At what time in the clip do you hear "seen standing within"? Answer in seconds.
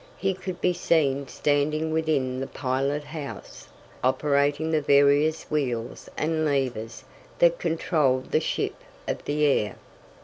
0.73-2.39